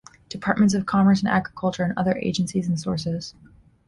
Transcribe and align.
Departments 0.29 0.73
of 0.73 0.87
Commerce 0.87 1.19
and 1.19 1.29
Agriculture, 1.29 1.83
and 1.83 1.93
other 1.95 2.17
agencies 2.23 2.67
and 2.67 2.79
sources. 2.79 3.35